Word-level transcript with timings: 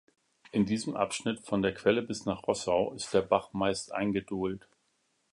In 0.51 0.65
diesem 0.65 0.95
Abschnitt, 0.95 1.41
von 1.41 1.61
der 1.61 1.75
Quelle 1.75 2.01
bis 2.01 2.25
nach 2.25 2.47
Rossau, 2.47 2.91
ist 2.95 3.13
der 3.13 3.21
Bach 3.21 3.53
meist 3.53 3.91
eingedolt. 3.91 4.67